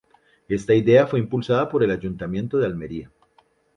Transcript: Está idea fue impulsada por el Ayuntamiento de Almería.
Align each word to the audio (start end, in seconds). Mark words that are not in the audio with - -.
Está 0.49 0.73
idea 0.73 1.05
fue 1.05 1.19
impulsada 1.19 1.69
por 1.69 1.83
el 1.83 1.91
Ayuntamiento 1.91 2.57
de 2.57 2.65
Almería. 2.65 3.11